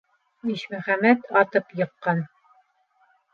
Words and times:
Ишмөхәмәт 0.53 1.21
атып 1.41 1.77
йыккан 1.81 2.25